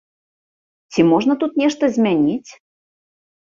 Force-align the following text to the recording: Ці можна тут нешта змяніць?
Ці 0.93 1.05
можна 1.11 1.33
тут 1.43 1.51
нешта 1.63 1.91
змяніць? 1.99 2.51